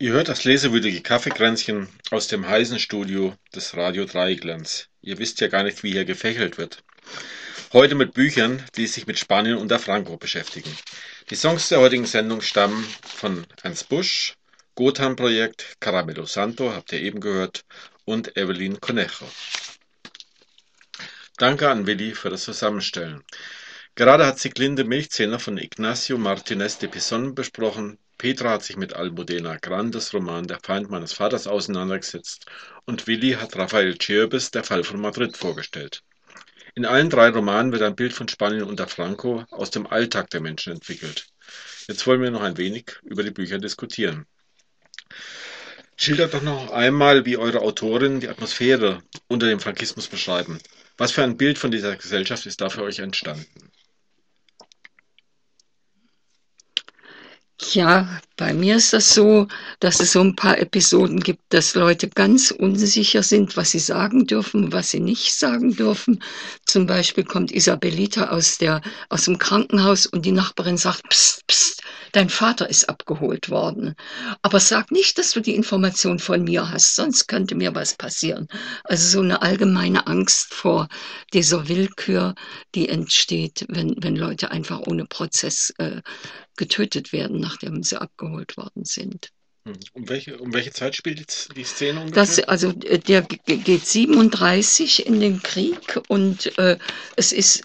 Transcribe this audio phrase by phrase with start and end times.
[0.00, 4.88] Ihr hört das lesewürdige Kaffeekränzchen aus dem heißen Studio des Radio Dreiecklands.
[5.02, 6.82] Ihr wisst ja gar nicht, wie hier gefächelt wird.
[7.72, 10.76] Heute mit Büchern, die sich mit Spanien unter Franco beschäftigen.
[11.30, 14.34] Die Songs der heutigen Sendung stammen von Ernst Busch,
[14.74, 17.64] Gotham-Projekt, Caramelo Santo, habt ihr eben gehört,
[18.04, 19.30] und Evelyn Conejo.
[21.36, 23.22] Danke an Willi für das Zusammenstellen.
[23.94, 29.56] Gerade hat Sieglinde Milchzähner von Ignacio Martinez de Pison besprochen, Petra hat sich mit Almudena
[29.56, 32.46] Grandes Roman Der Feind meines Vaters auseinandergesetzt
[32.84, 36.02] und Willi hat Rafael Chirbes Der Fall von Madrid vorgestellt.
[36.76, 40.40] In allen drei Romanen wird ein Bild von Spanien unter Franco aus dem Alltag der
[40.40, 41.26] Menschen entwickelt.
[41.86, 44.26] Jetzt wollen wir noch ein wenig über die Bücher diskutieren.
[45.96, 50.58] Schildert doch noch einmal, wie eure Autorinnen die Atmosphäre unter dem Frankismus beschreiben.
[50.96, 53.46] Was für ein Bild von dieser Gesellschaft ist da für euch entstanden?
[57.60, 59.46] Ja, bei mir ist das so,
[59.78, 64.26] dass es so ein paar Episoden gibt, dass Leute ganz unsicher sind, was sie sagen
[64.26, 66.20] dürfen, was sie nicht sagen dürfen.
[66.66, 71.82] Zum Beispiel kommt Isabelita aus, der, aus dem Krankenhaus und die Nachbarin sagt, pst, pst,
[72.10, 73.94] dein Vater ist abgeholt worden.
[74.42, 78.48] Aber sag nicht, dass du die Information von mir hast, sonst könnte mir was passieren.
[78.82, 80.88] Also so eine allgemeine Angst vor
[81.32, 82.34] dieser Willkür,
[82.74, 86.02] die entsteht, wenn, wenn Leute einfach ohne Prozess äh,
[86.56, 89.30] getötet werden, nachdem sie abgeholt worden sind.
[89.66, 89.74] Hm.
[89.94, 92.22] Um welche, um welche Zeit spielt die Szene ungefähr?
[92.22, 96.78] Das, also äh, der geht 37 in den Krieg und äh,
[97.16, 97.62] es ist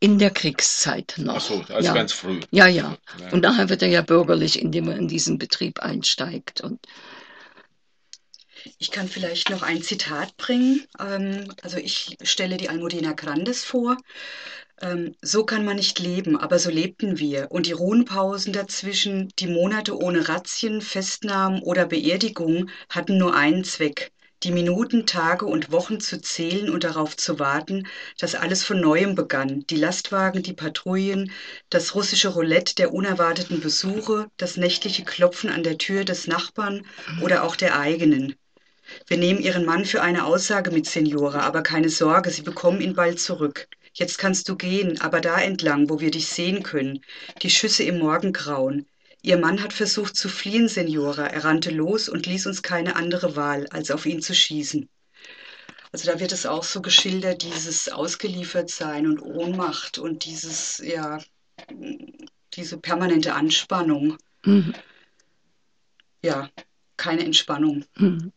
[0.00, 1.36] in der Kriegszeit noch.
[1.36, 1.94] Ach so, also ja.
[1.94, 2.40] ganz früh.
[2.50, 3.30] Ja, ja, ja.
[3.30, 6.60] Und nachher wird er ja bürgerlich, indem er in diesen Betrieb einsteigt.
[6.60, 6.86] Und
[8.78, 10.86] ich kann vielleicht noch ein Zitat bringen.
[11.00, 13.96] Ähm, also ich stelle die Almudena Grandes vor.
[14.80, 17.50] Ähm, so kann man nicht leben, aber so lebten wir.
[17.50, 24.12] Und die Ruhenpausen dazwischen, die Monate ohne Razzien, Festnahmen oder Beerdigung hatten nur einen Zweck,
[24.42, 27.86] die Minuten, Tage und Wochen zu zählen und darauf zu warten,
[28.18, 29.64] dass alles von neuem begann.
[29.70, 31.30] Die Lastwagen, die Patrouillen,
[31.70, 36.84] das russische Roulette der unerwarteten Besuche, das nächtliche Klopfen an der Tür des Nachbarn
[37.22, 38.34] oder auch der eigenen.
[39.06, 42.94] Wir nehmen Ihren Mann für eine Aussage mit, Signora, aber keine Sorge, Sie bekommen ihn
[42.94, 43.66] bald zurück.
[43.94, 47.00] Jetzt kannst du gehen, aber da entlang, wo wir dich sehen können.
[47.42, 48.86] Die Schüsse im Morgengrauen.
[49.22, 51.28] Ihr Mann hat versucht zu fliehen, Senora.
[51.28, 54.88] Er rannte los und ließ uns keine andere Wahl, als auf ihn zu schießen.
[55.92, 61.20] Also da wird es auch so geschildert, dieses Ausgeliefertsein und Ohnmacht und dieses, ja,
[62.54, 64.16] diese permanente Anspannung.
[64.44, 64.74] Mhm.
[66.24, 66.50] Ja,
[66.96, 67.84] keine Entspannung.
[67.96, 68.32] Mhm.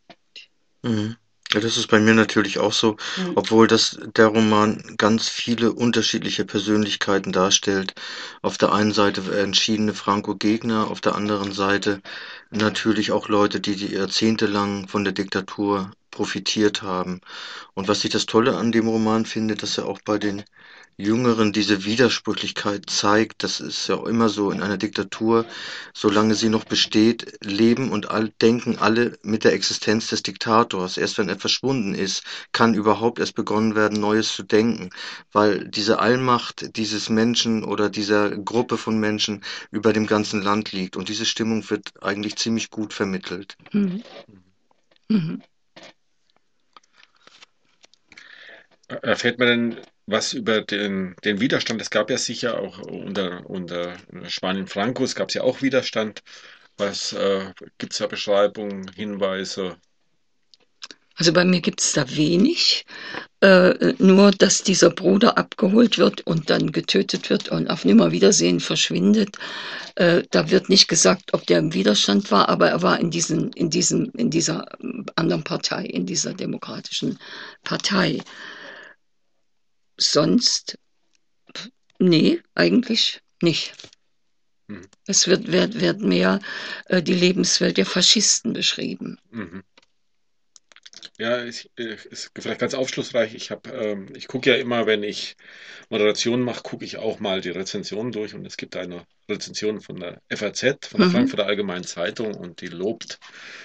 [0.82, 1.16] Mhm.
[1.54, 3.32] Ja, das ist bei mir natürlich auch so, Mhm.
[3.34, 7.94] obwohl das der Roman ganz viele unterschiedliche Persönlichkeiten darstellt.
[8.42, 12.02] Auf der einen Seite entschiedene Franco-Gegner, auf der anderen Seite
[12.50, 17.20] natürlich auch Leute, die die jahrzehntelang von der Diktatur profitiert haben.
[17.74, 20.44] Und was ich das Tolle an dem Roman finde, dass er auch bei den
[21.00, 25.46] Jüngeren diese Widersprüchlichkeit zeigt, das ist ja immer so in einer Diktatur,
[25.94, 30.96] solange sie noch besteht, leben und all, denken alle mit der Existenz des Diktators.
[30.96, 34.90] Erst wenn er verschwunden ist, kann überhaupt erst begonnen werden, Neues zu denken,
[35.30, 40.96] weil diese Allmacht dieses Menschen oder dieser Gruppe von Menschen über dem ganzen Land liegt.
[40.96, 43.56] Und diese Stimmung wird eigentlich ziemlich gut vermittelt.
[43.72, 44.02] Mhm.
[45.08, 45.42] Mhm.
[48.88, 49.76] Erfährt man denn
[50.06, 53.94] was über den, den Widerstand, es gab ja sicher auch unter, unter
[54.28, 56.22] Spanien Franco, es gab ja auch Widerstand.
[56.78, 59.76] Was äh, gibt es da Beschreibungen, Hinweise?
[61.16, 62.86] Also bei mir gibt es da wenig,
[63.40, 69.36] äh, nur dass dieser Bruder abgeholt wird und dann getötet wird und auf Nimmerwiedersehen verschwindet.
[69.96, 73.52] Äh, da wird nicht gesagt, ob der im Widerstand war, aber er war in, diesen,
[73.54, 74.64] in, diesem, in dieser
[75.16, 77.18] anderen Partei, in dieser demokratischen
[77.64, 78.20] Partei
[79.98, 80.78] sonst,
[81.98, 83.74] nee, eigentlich nicht.
[84.68, 84.88] Mhm.
[85.06, 86.40] Es wird, wird, wird mehr
[86.86, 89.18] äh, die Lebenswelt der Faschisten beschrieben.
[89.30, 89.62] Mhm.
[91.18, 93.34] Ja, ich, ist vielleicht ganz aufschlussreich.
[93.34, 95.36] Ich habe, ähm, ich gucke ja immer, wenn ich
[95.88, 100.00] Moderationen mache, gucke ich auch mal die Rezensionen durch und es gibt eine Rezension von
[100.00, 101.12] der FAZ, von der mhm.
[101.12, 103.18] Frankfurter Allgemeinen Zeitung und die lobt,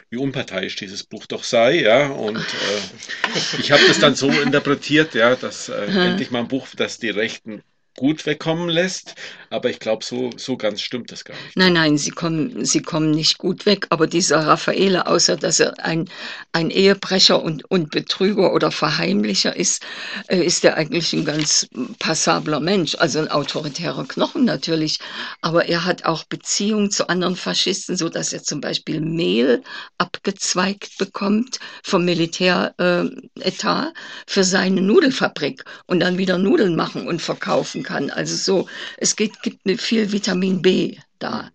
[0.09, 2.07] wie unparteiisch dieses Buch doch sei, ja.
[2.07, 6.67] Und äh, ich habe das dann so interpretiert, ja, dass äh, endlich mal ein Buch,
[6.75, 7.61] das die Rechten
[7.95, 9.15] gut wegkommen lässt.
[9.49, 11.55] Aber ich glaube, so, so ganz stimmt das gar nicht.
[11.55, 13.85] Nein, nein, sie kommen, sie kommen nicht gut weg.
[13.89, 16.09] Aber dieser Raffaele, außer dass er ein,
[16.53, 19.85] ein Ehebrecher und, und Betrüger oder Verheimlicher ist,
[20.27, 21.67] äh, ist er eigentlich ein ganz
[21.99, 22.95] passabler Mensch.
[22.95, 24.99] Also ein autoritärer Knochen natürlich.
[25.41, 29.61] Aber er hat auch Beziehungen zu anderen Faschisten, so dass er zum Beispiel Mehl
[29.99, 37.82] abgezweigt bekommt vom Militäretat äh, für seine Nudelfabrik und dann wieder Nudeln machen und verkaufen
[37.83, 38.09] kann.
[38.09, 41.51] Also so, es geht, gibt viel Vitamin B da.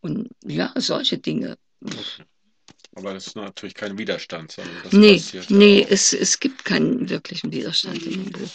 [0.00, 1.56] Und ja, solche Dinge.
[2.94, 7.52] Aber das ist natürlich kein Widerstand, sondern das nee, nee, es, es gibt keinen wirklichen
[7.52, 8.50] Widerstand in dem Buch.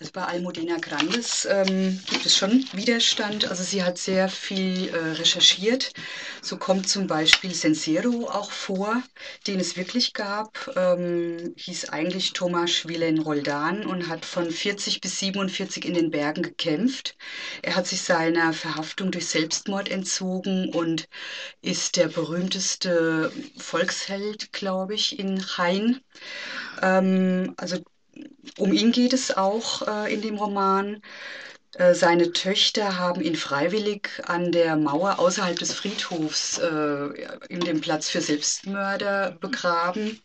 [0.00, 3.50] Also bei Almudena Grandes ähm, gibt es schon Widerstand.
[3.50, 5.92] Also sie hat sehr viel äh, recherchiert.
[6.40, 9.02] So kommt zum Beispiel Sensero auch vor,
[9.46, 10.74] den es wirklich gab.
[10.74, 16.42] Ähm, hieß eigentlich Thomas Willen Roldan und hat von 40 bis 47 in den Bergen
[16.42, 17.14] gekämpft.
[17.60, 21.10] Er hat sich seiner Verhaftung durch Selbstmord entzogen und
[21.60, 26.00] ist der berühmteste Volksheld, glaube ich, in Hain.
[26.80, 27.76] Ähm, also
[28.58, 31.02] um ihn geht es auch äh, in dem Roman.
[31.74, 37.08] Äh, seine Töchter haben ihn freiwillig an der Mauer außerhalb des Friedhofs äh,
[37.48, 40.20] in dem Platz für Selbstmörder begraben.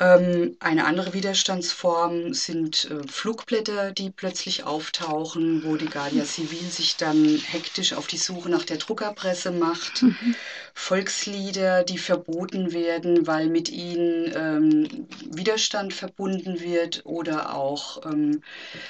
[0.00, 6.96] Ähm, eine andere Widerstandsform sind äh, Flugblätter, die plötzlich auftauchen, wo die Guardia Civil sich
[6.96, 10.02] dann hektisch auf die Suche nach der Druckerpresse macht.
[10.02, 10.36] Mhm.
[10.72, 18.42] Volkslieder, die verboten werden, weil mit ihnen ähm, Widerstand verbunden wird oder auch ähm,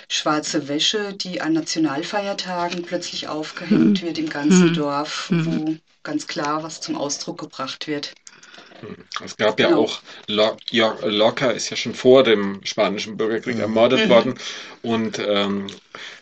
[0.08, 4.06] schwarze Wäsche, die an Nationalfeiertagen plötzlich aufgehängt mhm.
[4.06, 4.74] wird im ganzen mhm.
[4.74, 8.12] Dorf, wo ganz klar was zum Ausdruck gebracht wird.
[9.24, 9.82] Es gab ja genau.
[9.82, 13.62] auch, Lorca ist ja schon vor dem Spanischen Bürgerkrieg mhm.
[13.62, 14.08] ermordet mhm.
[14.08, 14.34] worden
[14.82, 15.66] und ähm,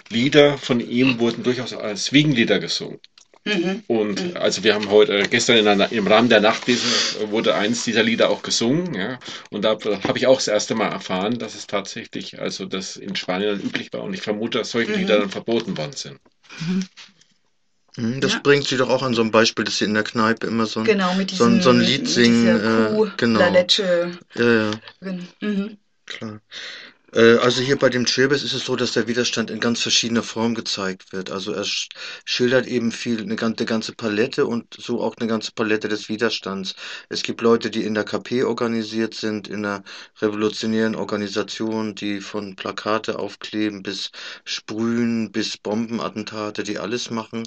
[0.08, 3.00] Lieder von ihm wurden durchaus als Wiegenlieder gesungen.
[3.46, 3.84] Mhm.
[3.86, 4.36] Und mhm.
[4.36, 8.02] also wir haben heute, äh, gestern in einer, im Rahmen der Nachtlese wurde eins dieser
[8.02, 9.20] Lieder auch gesungen, ja.
[9.50, 13.14] Und da habe ich auch das erste Mal erfahren, dass es tatsächlich, also das in
[13.14, 14.02] Spanien üblich war.
[14.02, 14.98] Und ich vermute, dass solche mhm.
[14.98, 16.18] Lieder dann verboten worden sind.
[17.96, 18.20] Mhm.
[18.20, 18.40] Das ja.
[18.42, 20.80] bringt sie doch auch an so ein Beispiel, dass sie in der Kneipe immer so
[20.80, 22.46] ein, genau, mit diesem, so ein, so ein Lied singen.
[22.46, 23.38] Äh, genau.
[23.40, 24.12] Laletsche.
[24.34, 24.70] Ja, ja.
[25.40, 25.78] Mhm.
[26.04, 26.40] Klar.
[27.16, 30.22] Äh, also hier bei dem Chilbes ist es so, dass der Widerstand in ganz verschiedener
[30.22, 31.30] Form gezeigt wird.
[31.30, 31.64] Also er
[32.24, 36.74] schildert eben viel, eine ganze, ganze Palette und so auch eine ganze Palette des Widerstands.
[37.08, 39.82] Es gibt Leute, die in der KP organisiert sind, in einer
[40.20, 44.10] revolutionären Organisation, die von Plakate aufkleben bis
[44.44, 47.44] Sprühen, bis Bombenattentate, die alles machen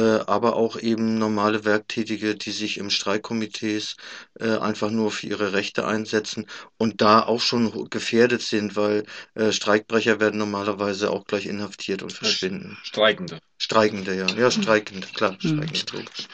[0.00, 3.96] aber auch eben normale Werktätige, die sich im Streikkomitees
[4.40, 6.46] äh, einfach nur für ihre Rechte einsetzen
[6.76, 9.04] und da auch schon gefährdet sind, weil
[9.34, 12.76] äh, Streikbrecher werden normalerweise auch gleich inhaftiert und verschwinden.
[12.82, 13.40] Streikende.
[13.58, 14.26] Streikende, ja.
[14.36, 16.28] Ja, streikende, klar, streikende, logisch.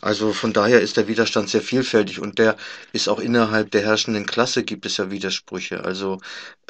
[0.00, 2.56] Also von daher ist der Widerstand sehr vielfältig und der
[2.92, 5.84] ist auch innerhalb der herrschenden Klasse gibt es ja Widersprüche.
[5.84, 6.20] Also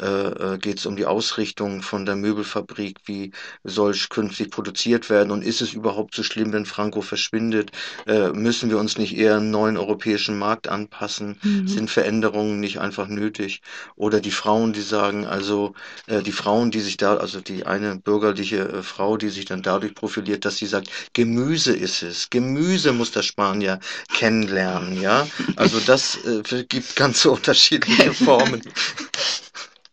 [0.01, 3.33] äh, äh geht es um die Ausrichtung von der Möbelfabrik, wie
[3.63, 7.71] soll künftig produziert werden und ist es überhaupt so schlimm, wenn Franco verschwindet?
[8.07, 11.39] Äh, müssen wir uns nicht eher einen neuen europäischen Markt anpassen?
[11.43, 11.69] Mhm.
[11.69, 13.63] Sind Veränderungen nicht einfach nötig?
[13.97, 15.75] Oder die Frauen, die sagen, also
[16.07, 19.63] äh, die Frauen, die sich da, also die eine bürgerliche äh, Frau, die sich dann
[19.63, 22.31] dadurch dadurch profiliert, dass sie sagt, Gemüse ist es.
[22.31, 23.81] Gemüse muss der Spanier
[24.13, 25.27] kennenlernen, ja.
[25.57, 28.63] Also das äh, gibt ganz unterschiedliche Formen.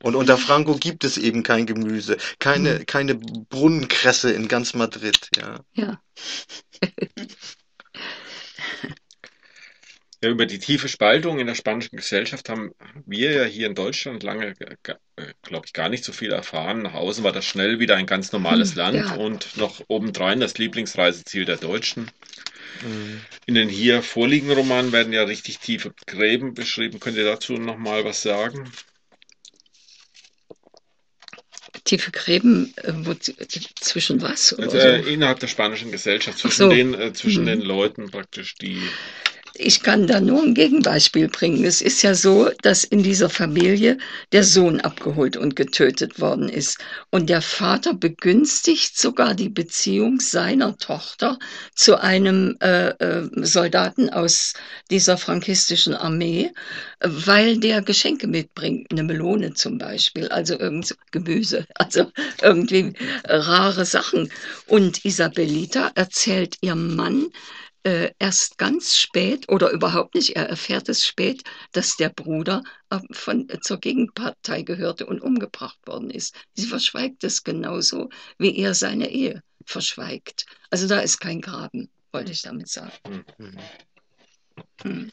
[0.02, 2.86] Und unter Franco gibt es eben kein Gemüse, keine, mhm.
[2.86, 5.60] keine Brunnenkresse in ganz Madrid, ja.
[5.74, 6.02] Ja.
[10.24, 12.72] Ja, über die tiefe Spaltung in der spanischen Gesellschaft haben
[13.08, 14.96] wir ja hier in Deutschland lange, äh,
[15.42, 16.84] glaube ich, gar nicht so viel erfahren.
[16.84, 19.16] Nach außen war das schnell wieder ein ganz normales hm, Land ja.
[19.16, 22.12] und noch obendrein das Lieblingsreiseziel der Deutschen.
[22.84, 23.22] Mhm.
[23.48, 27.00] In den hier vorliegenden Romanen werden ja richtig tiefe Gräben beschrieben.
[27.00, 28.72] Könnt ihr dazu nochmal was sagen?
[31.84, 34.54] Tiefe Gräben äh, wo, zwischen was?
[34.54, 36.70] Also, äh, innerhalb der spanischen Gesellschaft, zwischen, so.
[36.70, 37.48] den, äh, zwischen mhm.
[37.48, 38.80] den Leuten praktisch, die
[39.56, 41.66] ich kann da nur ein Gegenbeispiel bringen.
[41.66, 43.98] Es ist ja so, dass in dieser Familie
[44.32, 46.80] der Sohn abgeholt und getötet worden ist.
[47.10, 51.38] Und der Vater begünstigt sogar die Beziehung seiner Tochter
[51.76, 54.54] zu einem äh, äh, Soldaten aus
[54.90, 56.52] dieser frankistischen Armee,
[57.02, 62.94] weil der Geschenke mitbringt, eine Melone zum Beispiel, also irgend Gemüse, also irgendwie
[63.26, 64.32] rare Sachen.
[64.68, 67.28] Und Isabellita erzählt ihrem Mann,
[67.84, 73.00] äh, erst ganz spät oder überhaupt nicht, er erfährt es spät, dass der Bruder äh,
[73.12, 76.36] von, äh, zur Gegenpartei gehörte und umgebracht worden ist.
[76.54, 80.46] Sie verschweigt es genauso, wie er seine Ehe verschweigt.
[80.70, 83.26] Also da ist kein Graben, wollte ich damit sagen.
[83.38, 83.58] Mhm.
[84.84, 85.12] Hm.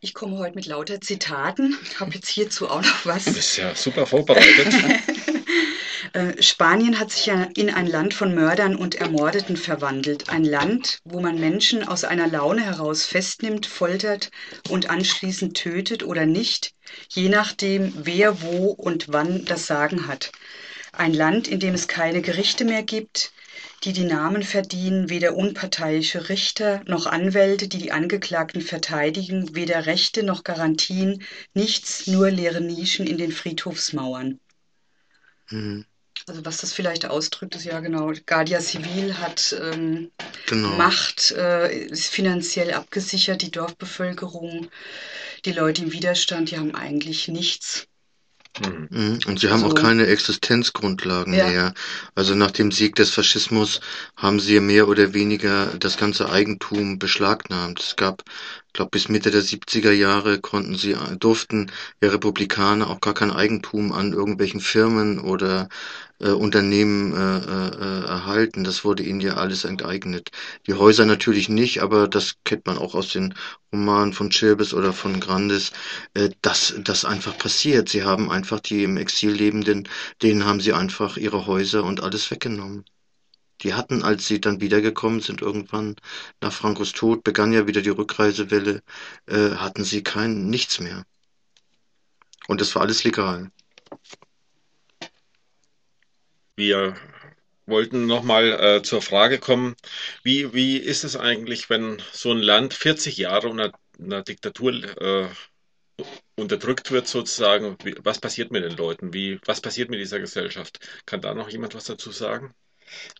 [0.00, 1.76] Ich komme heute mit lauter Zitaten.
[1.82, 3.24] Ich habe jetzt hierzu auch noch was.
[3.24, 4.72] Du bist ja super vorbereitet.
[6.16, 10.30] Äh, Spanien hat sich ja in ein Land von Mördern und Ermordeten verwandelt.
[10.30, 14.30] Ein Land, wo man Menschen aus einer Laune heraus festnimmt, foltert
[14.70, 16.72] und anschließend tötet oder nicht,
[17.10, 20.32] je nachdem, wer wo und wann das Sagen hat.
[20.92, 23.32] Ein Land, in dem es keine Gerichte mehr gibt,
[23.84, 30.22] die die Namen verdienen, weder unparteiische Richter noch Anwälte, die die Angeklagten verteidigen, weder Rechte
[30.22, 34.40] noch Garantien, nichts, nur leere Nischen in den Friedhofsmauern.
[35.50, 35.84] Mhm.
[36.28, 40.10] Also was das vielleicht ausdrückt, ist ja genau, Guardia Civil hat ähm,
[40.46, 40.76] genau.
[40.76, 44.68] Macht, äh, ist finanziell abgesichert, die Dorfbevölkerung,
[45.44, 47.86] die Leute im Widerstand, die haben eigentlich nichts.
[48.60, 49.20] Mhm.
[49.26, 49.66] Und sie haben so.
[49.66, 51.46] auch keine Existenzgrundlagen ja.
[51.46, 51.74] mehr.
[52.14, 53.80] Also nach dem Sieg des Faschismus
[54.16, 57.80] haben sie mehr oder weniger das ganze Eigentum beschlagnahmt.
[57.80, 58.24] Es gab,
[58.76, 61.70] glaube bis Mitte der 70er Jahre konnten sie durften
[62.02, 65.68] ja Republikaner auch gar kein Eigentum an irgendwelchen Firmen oder
[66.20, 68.64] äh, Unternehmen äh, äh, erhalten.
[68.64, 70.30] Das wurde ihnen ja alles enteignet.
[70.66, 73.34] Die Häuser natürlich nicht, aber das kennt man auch aus den
[73.72, 75.72] Romanen von Chilbes oder von Grandes,
[76.14, 77.88] äh, dass das einfach passiert.
[77.88, 79.88] Sie haben einfach die im Exil lebenden,
[80.22, 82.84] denen haben sie einfach ihre Häuser und alles weggenommen.
[83.62, 85.96] Die hatten, als sie dann wiedergekommen sind, irgendwann
[86.40, 88.82] nach Frankos Tod, begann ja wieder die Rückreisewelle,
[89.26, 91.04] äh, hatten sie kein nichts mehr.
[92.48, 93.50] Und das war alles legal.
[96.56, 96.96] Wir
[97.66, 99.74] wollten nochmal äh, zur Frage kommen,
[100.22, 105.28] wie, wie ist es eigentlich, wenn so ein Land 40 Jahre unter einer Diktatur äh,
[106.36, 107.76] unterdrückt wird sozusagen?
[108.02, 109.12] Was passiert mit den Leuten?
[109.12, 110.78] Wie, was passiert mit dieser Gesellschaft?
[111.06, 112.54] Kann da noch jemand was dazu sagen?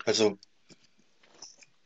[0.06, 0.38] Also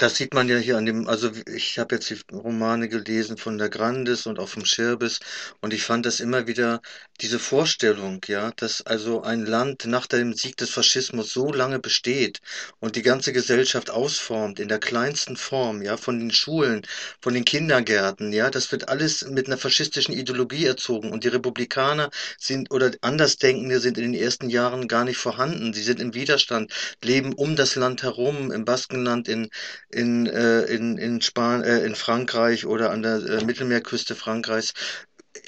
[0.01, 3.59] das sieht man ja hier an dem, also ich habe jetzt die Romane gelesen von
[3.59, 5.21] der Grandes und auch vom Schirbes
[5.61, 6.81] und ich fand das immer wieder
[7.21, 12.41] diese Vorstellung, ja, dass also ein Land nach dem Sieg des Faschismus so lange besteht
[12.79, 16.81] und die ganze Gesellschaft ausformt in der kleinsten Form, ja, von den Schulen,
[17.21, 22.09] von den Kindergärten, ja, das wird alles mit einer faschistischen Ideologie erzogen und die Republikaner
[22.39, 25.75] sind oder Andersdenkende sind in den ersten Jahren gar nicht vorhanden.
[25.75, 26.73] Sie sind im Widerstand,
[27.05, 29.51] leben um das Land herum, im Baskenland, in
[29.91, 34.75] in, äh, in, in, Span äh, in Frankreich oder an der äh, Mittelmeerküste Frankreichs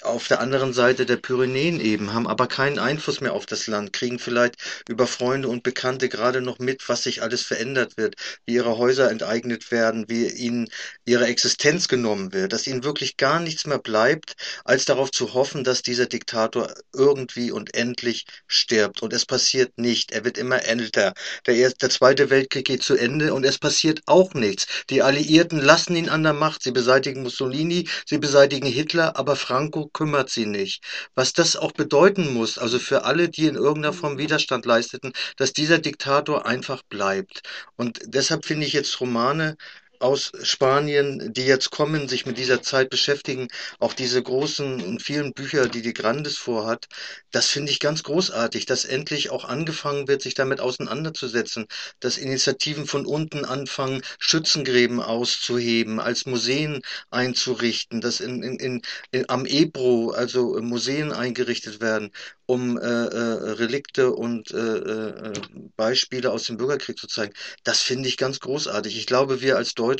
[0.04, 3.92] auf der anderen Seite der Pyrenäen eben, haben aber keinen Einfluss mehr auf das Land,
[3.92, 4.56] kriegen vielleicht
[4.88, 8.16] über Freunde und Bekannte gerade noch mit, was sich alles verändert wird,
[8.46, 10.68] wie ihre Häuser enteignet werden, wie ihnen
[11.04, 15.64] ihre Existenz genommen wird, dass ihnen wirklich gar nichts mehr bleibt, als darauf zu hoffen,
[15.64, 19.02] dass dieser Diktator irgendwie und endlich stirbt.
[19.02, 20.12] Und es passiert nicht.
[20.12, 21.14] Er wird immer älter.
[21.46, 24.66] Der, erste, der Zweite Weltkrieg geht zu Ende und es passiert auch nichts.
[24.90, 26.62] Die Alliierten lassen ihn an der Macht.
[26.62, 30.82] Sie beseitigen Mussolini, sie beseitigen Hitler, aber Franco kümmert sie nicht.
[31.14, 35.52] Was das auch bedeuten muss, also für alle, die in irgendeiner Form Widerstand leisteten, dass
[35.52, 37.42] dieser Diktator einfach bleibt.
[37.76, 39.56] Und deshalb finde ich jetzt Romane
[40.02, 45.32] aus Spanien, die jetzt kommen, sich mit dieser Zeit beschäftigen, auch diese großen und vielen
[45.32, 46.88] Bücher, die die Grandes vorhat,
[47.30, 51.66] das finde ich ganz großartig, dass endlich auch angefangen wird, sich damit auseinanderzusetzen,
[52.00, 58.82] dass Initiativen von unten anfangen, Schützengräben auszuheben, als Museen einzurichten, dass in, in, in,
[59.12, 62.10] in am Ebro also Museen eingerichtet werden,
[62.46, 65.32] um äh, äh, Relikte und äh, äh,
[65.76, 67.32] Beispiele aus dem Bürgerkrieg zu zeigen.
[67.64, 68.98] Das finde ich ganz großartig.
[68.98, 69.91] Ich glaube, wir als Deutsche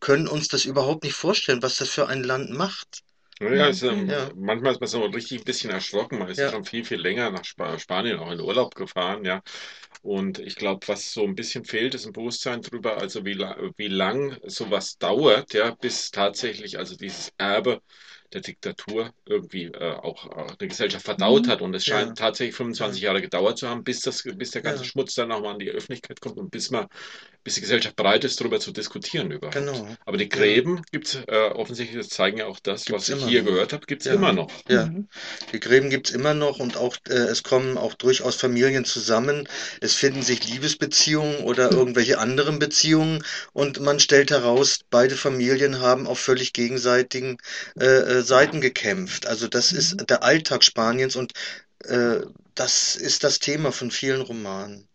[0.00, 3.02] können uns das überhaupt nicht vorstellen, was das für ein Land macht.
[3.40, 4.30] Ja, ist, ähm, ja.
[4.36, 6.18] manchmal ist man so richtig ein bisschen erschrocken.
[6.18, 6.50] Man ist ja.
[6.50, 9.42] schon viel, viel länger nach Sp Spanien auch in Urlaub gefahren, ja.
[10.02, 13.38] Und ich glaube, was so ein bisschen fehlt, ist ein Bewusstsein darüber, also wie,
[13.76, 17.80] wie lang sowas dauert, ja, bis tatsächlich also dieses Erbe
[18.32, 21.50] der Diktatur irgendwie äh, auch äh, eine Gesellschaft verdaut mhm.
[21.50, 21.62] hat.
[21.62, 22.14] Und es scheint ja.
[22.26, 24.88] tatsächlich 25 Jahre gedauert zu haben, bis, das, bis der ganze ja.
[24.88, 26.86] Schmutz dann nochmal an die Öffentlichkeit kommt und bis man
[27.42, 29.56] bis die Gesellschaft bereit ist, darüber zu diskutieren überhaupt.
[29.56, 29.88] Genau.
[30.04, 30.82] Aber die Gräben ja.
[30.92, 33.50] gibt es äh, offensichtlich, das zeigen ja auch das, gibt's was ich hier noch.
[33.50, 34.14] gehört habe, gibt es ja.
[34.14, 34.50] immer noch.
[34.68, 35.08] Ja, mhm.
[35.52, 39.48] die Gräben gibt es immer noch und auch äh, es kommen auch durchaus Familien zusammen.
[39.80, 41.78] Es finden sich Liebesbeziehungen oder mhm.
[41.78, 47.38] irgendwelche anderen Beziehungen und man stellt heraus, beide Familien haben auf völlig gegenseitigen
[47.78, 49.26] äh, äh Seiten gekämpft.
[49.26, 50.06] Also das ist mhm.
[50.06, 51.32] der Alltag Spaniens und
[51.84, 52.20] äh,
[52.54, 54.86] das ist das Thema von vielen Romanen.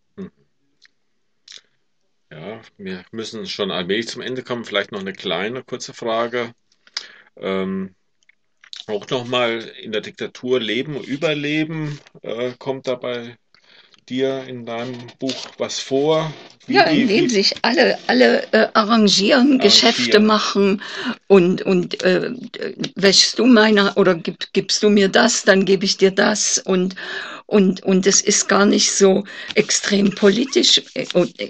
[2.31, 4.65] Ja, wir müssen schon allmählich zum Ende kommen.
[4.65, 6.53] Vielleicht noch eine kleine, kurze Frage.
[7.37, 7.95] Ähm,
[8.87, 13.37] auch nochmal in der Diktatur leben, überleben, äh, kommt dabei
[14.09, 16.31] dir in deinem Buch was vor?
[16.67, 20.81] Ja, indem sich alle, alle äh, arrangieren, Geschäfte machen
[21.27, 22.31] und, und äh,
[22.95, 26.95] wäschst du meiner oder gib, gibst du mir das, dann gebe ich dir das und
[27.47, 29.23] und, und es ist gar nicht so
[29.53, 31.05] extrem politisch äh,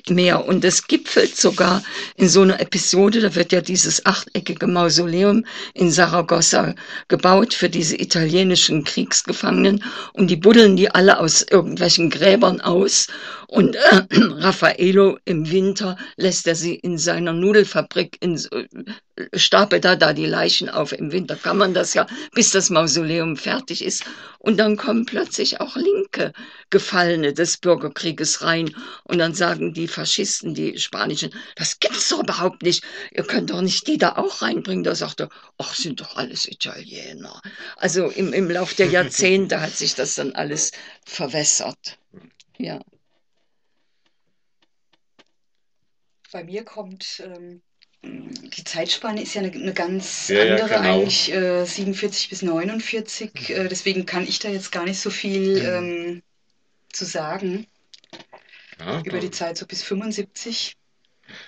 [0.09, 0.45] mehr.
[0.45, 1.83] Und es gipfelt sogar
[2.17, 6.75] in so einer Episode, da wird ja dieses achteckige Mausoleum in Saragossa
[7.07, 9.83] gebaut für diese italienischen Kriegsgefangenen.
[10.13, 13.07] Und die buddeln die alle aus irgendwelchen Gräbern aus.
[13.47, 18.67] Und äh, Raffaello im Winter lässt er sie in seiner Nudelfabrik in, äh,
[19.33, 20.91] stapelt da da die Leichen auf.
[20.91, 24.03] Im Winter kann man das ja, bis das Mausoleum fertig ist.
[24.39, 26.33] Und dann kommen plötzlich auch linke
[26.69, 28.75] Gefallene des Bürgerkrieges rein.
[29.03, 32.83] Und dann sagen die Faschisten, die Spanischen, das gibt's doch überhaupt nicht.
[33.11, 34.83] Ihr könnt doch nicht die da auch reinbringen.
[34.83, 37.41] Da sagt er, ach, sind doch alles Italiener.
[37.77, 40.71] Also im, im Lauf der Jahrzehnte hat sich das dann alles
[41.05, 41.97] verwässert.
[42.57, 42.81] Ja.
[46.31, 47.61] Bei mir kommt ähm
[48.05, 50.93] die Zeitspanne ist ja eine, eine ganz ja, andere, ja, genau.
[51.01, 53.49] eigentlich äh, 47 bis 49.
[53.49, 56.23] Äh, deswegen kann ich da jetzt gar nicht so viel ähm,
[56.91, 57.67] zu sagen.
[58.79, 60.75] Ja, über die Zeit so bis 75.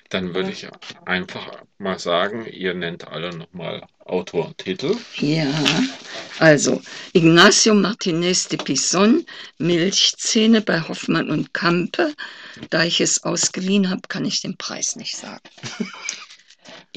[0.09, 0.67] Dann würde ich
[1.05, 4.95] einfach mal sagen, ihr nennt alle nochmal Autor und Titel.
[5.17, 5.53] Ja,
[6.39, 6.81] also
[7.13, 9.25] Ignacio Martinez de Pison,
[9.59, 12.13] Milchzähne bei Hoffmann und Kampe.
[12.69, 15.43] Da ich es ausgeliehen habe, kann ich den Preis nicht sagen.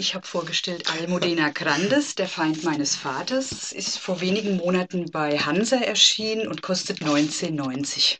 [0.00, 3.71] Ich habe vorgestellt Almudena Grandes, Der Feind meines Vaters.
[3.71, 8.16] Ist vor wenigen Monaten bei Hansa erschienen und kostet 19,90.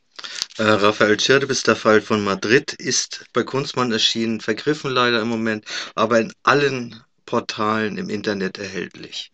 [0.59, 5.65] Äh, Raphael Tschirdebis, der Fall von Madrid, ist bei Kunstmann erschienen, vergriffen leider im Moment,
[5.95, 9.29] aber in allen Portalen im Internet erhältlich.